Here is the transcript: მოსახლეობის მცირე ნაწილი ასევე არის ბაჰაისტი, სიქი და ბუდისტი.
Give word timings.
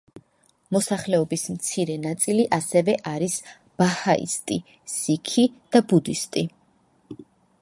მოსახლეობის 0.75 1.43
მცირე 1.57 1.97
ნაწილი 2.07 2.47
ასევე 2.59 2.97
არის 3.13 3.37
ბაჰაისტი, 3.83 4.61
სიქი 4.97 5.49
და 5.77 5.87
ბუდისტი. 5.93 6.49